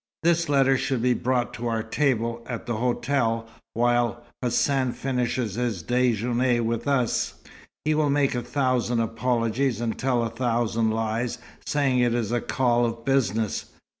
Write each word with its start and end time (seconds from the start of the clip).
This 0.23 0.49
letter 0.49 0.79
shall 0.79 0.97
be 0.97 1.13
brought 1.13 1.53
to 1.53 1.67
our 1.67 1.83
table, 1.83 2.43
at 2.49 2.65
the 2.65 2.77
hotel, 2.77 3.47
while 3.75 4.23
Hassan 4.41 4.93
finishes 4.93 5.53
his 5.53 5.83
déjeuner 5.83 6.61
with 6.65 6.87
us. 6.87 7.35
He 7.85 7.93
will 7.93 8.09
make 8.09 8.33
a 8.33 8.41
thousand 8.41 8.99
apologies 8.99 9.79
and 9.79 9.95
tell 9.99 10.23
a 10.23 10.31
thousand 10.31 10.89
lies, 10.89 11.37
saying 11.67 11.99
it 11.99 12.15
is 12.15 12.31
a 12.31 12.41
call 12.41 12.83
of 12.83 13.05
business. 13.05 13.65